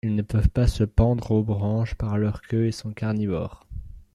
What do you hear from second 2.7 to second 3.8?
sont carnivores.